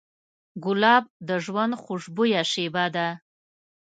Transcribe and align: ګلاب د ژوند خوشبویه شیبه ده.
ګلاب 0.63 1.03
د 1.27 1.29
ژوند 1.45 1.73
خوشبویه 1.83 2.41
شیبه 2.51 2.85
ده. 2.95 3.07